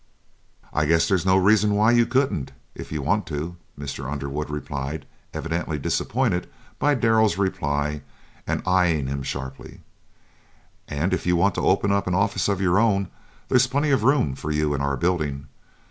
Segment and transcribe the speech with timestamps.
[0.73, 4.11] "I guess there's no reason why you couldn't if you want to," Mr.
[4.11, 8.01] Underwood replied, evidently disappointed by Darrell's reply
[8.47, 9.81] and eying him sharply,
[10.87, 13.09] "and if you want to open up an office of your own
[13.47, 15.47] there's plenty of room for you in our building.